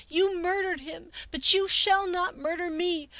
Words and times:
You 0.09 0.35
murdered 0.41 0.79
him, 0.79 1.11
but 1.29 1.53
you 1.53 1.67
shall 1.67 2.07
not 2.07 2.35
murder 2.35 2.71
me! 2.71 3.07